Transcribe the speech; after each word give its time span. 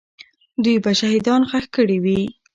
دوی 0.63 0.77
به 0.83 0.91
شهیدان 0.99 1.41
ښخ 1.49 1.65
کړي 1.75 1.97
وي. 2.03 2.21